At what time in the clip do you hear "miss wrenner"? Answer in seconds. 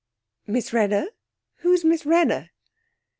0.47-1.09, 1.85-2.49